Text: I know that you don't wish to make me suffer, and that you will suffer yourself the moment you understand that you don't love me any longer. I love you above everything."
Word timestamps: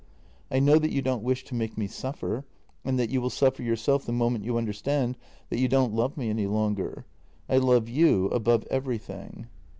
I 0.49 0.57
know 0.57 0.79
that 0.79 0.89
you 0.91 1.03
don't 1.03 1.21
wish 1.21 1.43
to 1.45 1.53
make 1.53 1.77
me 1.77 1.85
suffer, 1.85 2.43
and 2.83 2.97
that 2.97 3.11
you 3.11 3.21
will 3.21 3.29
suffer 3.29 3.61
yourself 3.61 4.03
the 4.03 4.11
moment 4.11 4.43
you 4.45 4.57
understand 4.57 5.15
that 5.51 5.59
you 5.59 5.67
don't 5.67 5.93
love 5.93 6.17
me 6.17 6.27
any 6.31 6.47
longer. 6.47 7.05
I 7.47 7.57
love 7.57 7.87
you 7.87 8.25
above 8.29 8.65
everything." 8.71 9.45